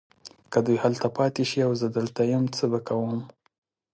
[0.51, 3.17] که دوی هلته پاته شي او زه دلته یم څه به کوم؟